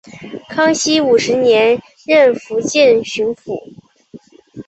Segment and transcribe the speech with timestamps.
[0.49, 3.61] 康熙五十年任福建巡抚。